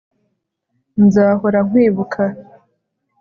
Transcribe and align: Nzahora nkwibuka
Nzahora 1.05 1.59
nkwibuka 1.67 2.23